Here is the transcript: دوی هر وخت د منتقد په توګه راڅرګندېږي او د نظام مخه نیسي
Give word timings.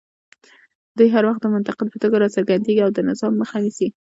دوی 0.97 1.07
هر 1.15 1.23
وخت 1.27 1.41
د 1.43 1.47
منتقد 1.55 1.87
په 1.91 1.97
توګه 2.03 2.15
راڅرګندېږي 2.21 2.81
او 2.85 2.91
د 2.93 2.99
نظام 3.09 3.33
مخه 3.41 3.57
نیسي 3.63 3.87